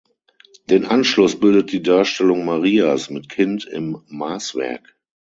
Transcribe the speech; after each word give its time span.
Den 0.71 0.87
Abschluss 0.87 1.39
bildet 1.39 1.71
die 1.71 1.83
Darstellung 1.83 2.43
Marias 2.43 3.11
mit 3.11 3.29
Kind 3.29 3.65
im 3.65 4.01
Maßwerk. 4.07 4.97